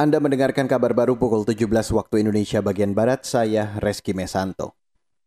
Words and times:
Anda 0.00 0.16
mendengarkan 0.16 0.64
kabar 0.64 0.96
baru 0.96 1.20
pukul 1.20 1.44
17 1.44 1.68
waktu 1.92 2.24
Indonesia 2.24 2.64
bagian 2.64 2.96
Barat, 2.96 3.28
saya 3.28 3.76
Reski 3.84 4.16
Mesanto. 4.16 4.72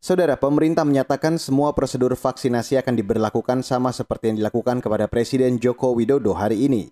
Saudara, 0.02 0.34
pemerintah 0.34 0.82
menyatakan 0.82 1.38
semua 1.38 1.78
prosedur 1.78 2.18
vaksinasi 2.18 2.82
akan 2.82 2.98
diberlakukan 2.98 3.62
sama 3.62 3.94
seperti 3.94 4.34
yang 4.34 4.42
dilakukan 4.42 4.82
kepada 4.82 5.06
Presiden 5.06 5.62
Joko 5.62 5.94
Widodo 5.94 6.34
hari 6.34 6.66
ini. 6.66 6.90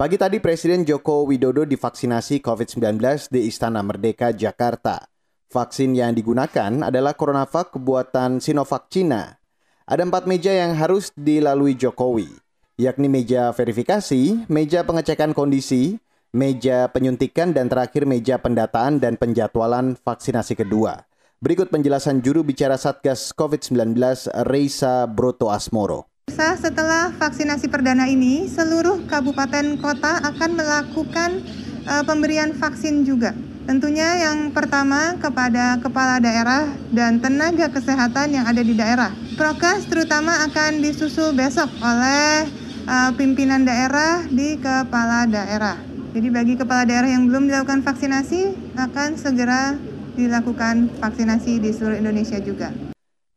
Pagi 0.00 0.16
tadi 0.16 0.40
Presiden 0.40 0.88
Joko 0.88 1.28
Widodo 1.28 1.68
divaksinasi 1.68 2.40
COVID-19 2.40 2.96
di 3.28 3.52
Istana 3.52 3.84
Merdeka, 3.84 4.32
Jakarta. 4.32 5.04
Vaksin 5.52 5.92
yang 5.92 6.16
digunakan 6.16 6.72
adalah 6.88 7.12
CoronaVac 7.12 7.76
buatan 7.84 8.40
Sinovac 8.40 8.88
Cina. 8.88 9.36
Ada 9.84 10.08
empat 10.08 10.24
meja 10.24 10.56
yang 10.56 10.72
harus 10.72 11.12
dilalui 11.12 11.76
Jokowi, 11.76 12.32
yakni 12.80 13.12
meja 13.12 13.52
verifikasi, 13.52 14.48
meja 14.48 14.88
pengecekan 14.88 15.36
kondisi, 15.36 16.00
meja 16.30 16.90
penyuntikan, 16.90 17.50
dan 17.50 17.66
terakhir 17.66 18.06
meja 18.06 18.38
pendataan 18.38 19.02
dan 19.02 19.18
penjadwalan 19.18 19.98
vaksinasi 20.00 20.54
kedua. 20.58 21.06
Berikut 21.40 21.72
penjelasan 21.72 22.20
juru 22.20 22.44
bicara 22.44 22.76
Satgas 22.76 23.32
COVID-19 23.32 23.96
Reisa 24.44 25.08
Broto 25.08 25.48
Asmoro. 25.48 26.04
Setelah 26.30 27.10
vaksinasi 27.16 27.66
perdana 27.72 28.06
ini, 28.06 28.46
seluruh 28.46 29.02
kabupaten 29.08 29.80
kota 29.80 30.20
akan 30.20 30.50
melakukan 30.54 31.42
uh, 31.88 32.04
pemberian 32.06 32.54
vaksin 32.54 33.02
juga. 33.02 33.34
Tentunya 33.64 34.30
yang 34.30 34.52
pertama 34.52 35.16
kepada 35.16 35.80
kepala 35.80 36.20
daerah 36.20 36.68
dan 36.92 37.18
tenaga 37.24 37.72
kesehatan 37.72 38.36
yang 38.36 38.44
ada 38.44 38.62
di 38.62 38.74
daerah. 38.76 39.10
Prokes 39.40 39.88
terutama 39.88 40.44
akan 40.44 40.84
disusul 40.84 41.32
besok 41.32 41.72
oleh 41.80 42.46
uh, 42.84 43.10
pimpinan 43.16 43.64
daerah 43.64 44.28
di 44.28 44.60
kepala 44.60 45.24
daerah. 45.24 45.89
Jadi 46.10 46.26
bagi 46.26 46.54
kepala 46.58 46.82
daerah 46.82 47.06
yang 47.06 47.30
belum 47.30 47.46
dilakukan 47.46 47.86
vaksinasi 47.86 48.74
akan 48.74 49.14
segera 49.14 49.78
dilakukan 50.18 50.90
vaksinasi 50.98 51.62
di 51.62 51.70
seluruh 51.70 52.02
Indonesia 52.02 52.42
juga. 52.42 52.74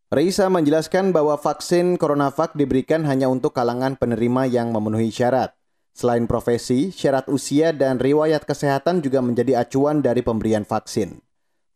Reisa 0.10 0.50
menjelaskan 0.50 1.14
bahwa 1.14 1.38
vaksin 1.38 2.02
CoronaVac 2.02 2.58
diberikan 2.58 3.06
hanya 3.06 3.30
untuk 3.30 3.54
kalangan 3.54 3.94
penerima 3.94 4.50
yang 4.50 4.74
memenuhi 4.74 5.14
syarat. 5.14 5.54
Selain 5.94 6.26
profesi, 6.26 6.90
syarat 6.90 7.30
usia 7.30 7.70
dan 7.78 8.02
riwayat 8.02 8.42
kesehatan 8.42 9.06
juga 9.06 9.22
menjadi 9.22 9.62
acuan 9.62 10.02
dari 10.02 10.26
pemberian 10.26 10.66
vaksin. 10.66 11.22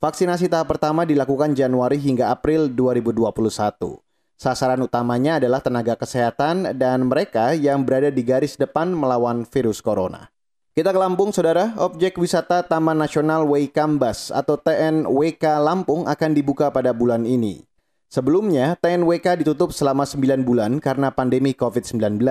Vaksinasi 0.02 0.50
tahap 0.50 0.74
pertama 0.74 1.06
dilakukan 1.06 1.54
Januari 1.54 2.02
hingga 2.02 2.34
April 2.34 2.74
2021. 2.74 4.02
Sasaran 4.38 4.82
utamanya 4.82 5.38
adalah 5.38 5.62
tenaga 5.62 5.94
kesehatan 5.98 6.74
dan 6.78 7.06
mereka 7.06 7.54
yang 7.54 7.86
berada 7.86 8.10
di 8.10 8.22
garis 8.26 8.58
depan 8.58 8.94
melawan 8.94 9.46
virus 9.46 9.82
corona. 9.82 10.37
Kita 10.78 10.94
ke 10.94 11.00
Lampung, 11.02 11.34
saudara. 11.34 11.74
Objek 11.82 12.22
wisata 12.22 12.62
Taman 12.62 13.02
Nasional 13.02 13.50
Waikambas 13.50 14.30
atau 14.30 14.62
TNWK 14.62 15.58
Lampung 15.58 16.06
akan 16.06 16.38
dibuka 16.38 16.70
pada 16.70 16.94
bulan 16.94 17.26
ini. 17.26 17.66
Sebelumnya, 18.14 18.78
TNWK 18.78 19.42
ditutup 19.42 19.74
selama 19.74 20.06
9 20.06 20.46
bulan 20.46 20.78
karena 20.78 21.10
pandemi 21.10 21.58
COVID-19. 21.58 22.22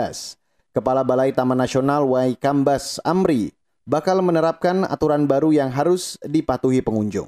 Kepala 0.70 1.02
Balai 1.02 1.34
Taman 1.34 1.58
Nasional 1.58 2.06
Waikambas 2.06 3.02
Amri 3.02 3.50
bakal 3.82 4.22
menerapkan 4.22 4.86
aturan 4.86 5.26
baru 5.26 5.50
yang 5.50 5.74
harus 5.74 6.14
dipatuhi 6.22 6.86
pengunjung. 6.86 7.26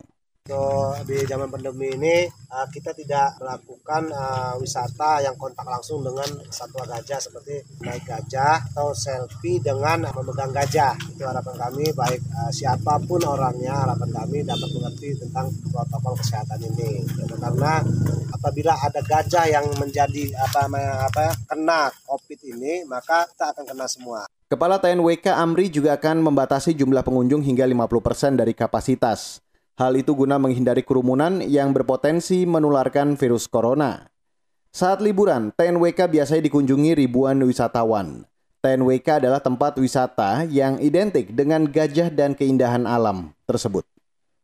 So, 0.48 0.96
di 1.04 1.28
zaman 1.28 1.52
pandemi 1.52 1.92
ini 1.92 2.24
uh, 2.24 2.64
kita 2.72 2.96
tidak 2.96 3.36
melakukan 3.36 4.08
uh, 4.08 4.56
wisata 4.56 5.20
yang 5.20 5.36
kontak 5.36 5.68
langsung 5.68 6.00
dengan 6.00 6.24
satwa 6.48 6.88
gajah 6.88 7.20
seperti 7.20 7.60
naik 7.84 8.08
gajah 8.08 8.56
atau 8.72 8.96
selfie 8.96 9.60
dengan 9.60 10.08
memegang 10.08 10.48
gajah. 10.48 10.96
Itu 11.12 11.28
harapan 11.28 11.52
kami 11.52 11.92
baik 11.92 12.24
uh, 12.32 12.48
siapa 12.48 12.96
pun 13.04 13.20
orangnya 13.28 13.76
harapan 13.76 14.08
kami 14.08 14.40
dapat 14.40 14.72
mengerti 14.72 15.20
tentang 15.20 15.52
protokol 15.68 16.16
kesehatan 16.16 16.64
ini. 16.64 17.04
Karena 17.28 17.84
apabila 18.32 18.72
ada 18.80 19.04
gajah 19.04 19.44
yang 19.52 19.68
menjadi 19.76 20.32
apa 20.48 20.64
apa 21.12 21.36
kena 21.44 21.92
Covid 22.08 22.40
ini 22.56 22.88
maka 22.88 23.28
kita 23.28 23.52
akan 23.52 23.64
kena 23.68 23.84
semua. 23.84 24.24
Kepala 24.48 24.80
TNWK 24.80 25.28
Amri 25.28 25.68
juga 25.68 25.92
akan 26.00 26.24
membatasi 26.24 26.72
jumlah 26.72 27.04
pengunjung 27.04 27.44
hingga 27.44 27.68
50% 27.68 28.40
dari 28.40 28.56
kapasitas. 28.56 29.44
Hal 29.78 29.94
itu 29.94 30.10
guna 30.10 30.42
menghindari 30.42 30.82
kerumunan 30.82 31.38
yang 31.38 31.70
berpotensi 31.70 32.42
menularkan 32.42 33.14
virus 33.14 33.46
corona. 33.46 34.10
Saat 34.74 34.98
liburan, 34.98 35.54
TNWK 35.54 36.10
biasanya 36.10 36.42
dikunjungi 36.50 36.98
ribuan 36.98 37.38
wisatawan. 37.46 38.26
TNWK 38.58 39.22
adalah 39.22 39.38
tempat 39.38 39.78
wisata 39.78 40.42
yang 40.50 40.82
identik 40.82 41.30
dengan 41.30 41.62
gajah 41.62 42.10
dan 42.10 42.34
keindahan 42.34 42.90
alam 42.90 43.30
tersebut. 43.46 43.86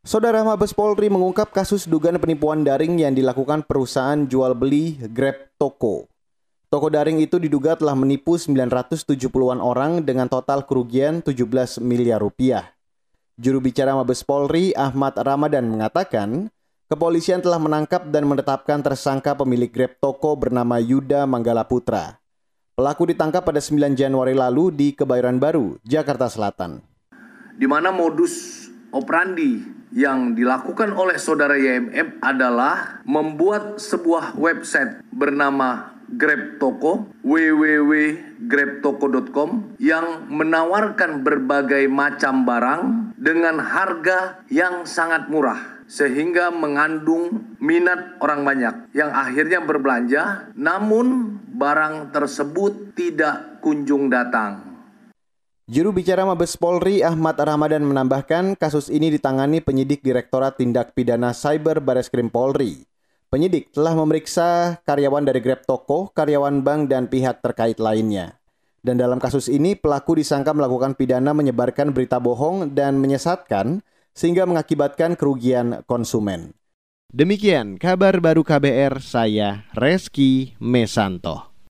Saudara 0.07 0.47
Mabes 0.47 0.71
Polri 0.71 1.11
mengungkap 1.11 1.51
kasus 1.51 1.91
dugaan 1.91 2.23
penipuan 2.23 2.63
daring 2.63 2.95
yang 3.03 3.19
dilakukan 3.19 3.67
perusahaan 3.67 4.23
jual 4.31 4.55
beli 4.55 5.03
Grab 5.11 5.51
Toko. 5.59 6.07
Toko 6.71 6.87
daring 6.87 7.19
itu 7.19 7.43
diduga 7.43 7.75
telah 7.75 7.99
menipu 7.99 8.39
970-an 8.39 9.59
orang 9.59 9.99
dengan 10.07 10.31
total 10.31 10.63
kerugian 10.63 11.27
17 11.27 11.83
miliar 11.83 12.23
rupiah. 12.23 12.71
Juru 13.35 13.59
bicara 13.59 13.99
Mabes 13.99 14.23
Polri 14.23 14.71
Ahmad 14.79 15.19
Ramadan 15.19 15.67
mengatakan, 15.67 16.55
kepolisian 16.87 17.43
telah 17.43 17.59
menangkap 17.59 18.07
dan 18.07 18.31
menetapkan 18.31 18.79
tersangka 18.79 19.35
pemilik 19.35 19.67
Grab 19.67 19.99
toko 19.99 20.39
bernama 20.39 20.79
Yuda 20.79 21.27
Manggala 21.27 21.67
Putra. 21.67 22.23
Pelaku 22.79 23.11
ditangkap 23.11 23.43
pada 23.43 23.59
9 23.59 23.99
Januari 23.99 24.39
lalu 24.39 24.71
di 24.71 24.95
Kebayoran 24.95 25.43
Baru, 25.43 25.83
Jakarta 25.83 26.31
Selatan. 26.31 26.79
Di 27.59 27.67
mana 27.67 27.91
modus 27.91 28.67
operandi 28.95 29.67
yang 29.91 30.39
dilakukan 30.39 30.95
oleh 30.95 31.19
saudara 31.19 31.59
YMF 31.59 32.23
adalah 32.23 33.03
membuat 33.03 33.83
sebuah 33.83 34.39
website 34.39 35.03
bernama 35.11 35.94
Grab 36.15 36.63
Toko 36.63 37.11
www.grabtoko.com 37.27 39.75
yang 39.83 40.31
menawarkan 40.31 41.27
berbagai 41.27 41.91
macam 41.91 42.47
barang 42.47 43.11
dengan 43.19 43.59
harga 43.59 44.39
yang 44.51 44.87
sangat 44.87 45.31
murah 45.33 45.75
sehingga 45.85 46.49
mengandung 46.49 47.45
minat 47.61 48.17
orang 48.25 48.41
banyak 48.45 48.75
yang 48.97 49.13
akhirnya 49.13 49.61
berbelanja 49.61 50.49
namun 50.57 51.37
barang 51.55 52.11
tersebut 52.11 52.97
tidak 52.97 53.61
kunjung 53.61 54.09
datang. 54.09 54.75
Juru 55.65 55.97
bicara 55.97 56.29
Mabes 56.29 56.61
Polri 56.61 57.01
Ahmad 57.01 57.41
Ramadan 57.41 57.89
menambahkan 57.89 58.53
kasus 58.61 58.93
ini 58.93 59.09
ditangani 59.09 59.65
penyidik 59.65 60.05
Direktorat 60.05 60.61
Tindak 60.61 60.93
Pidana 60.93 61.33
Cyber 61.33 61.81
Bareskrim 61.81 62.29
Polri. 62.29 62.85
Penyidik 63.35 63.75
telah 63.75 63.99
memeriksa 63.99 64.79
karyawan 64.87 65.27
dari 65.27 65.43
Grab 65.43 65.67
Toko, 65.67 66.07
karyawan 66.15 66.63
bank, 66.63 66.87
dan 66.87 67.11
pihak 67.11 67.43
terkait 67.43 67.83
lainnya. 67.83 68.39
Dan 68.79 68.95
dalam 68.95 69.19
kasus 69.19 69.51
ini, 69.51 69.75
pelaku 69.75 70.23
disangka 70.23 70.55
melakukan 70.55 70.95
pidana 70.95 71.35
menyebarkan 71.35 71.91
berita 71.91 72.23
bohong 72.23 72.71
dan 72.79 72.95
menyesatkan 73.03 73.83
sehingga 74.15 74.47
mengakibatkan 74.47 75.19
kerugian 75.19 75.83
konsumen. 75.91 76.55
Demikian 77.11 77.75
kabar 77.75 78.23
baru 78.23 78.47
KBR, 78.47 79.03
saya 79.03 79.67
Reski 79.75 80.55
Mesanto. 80.63 81.54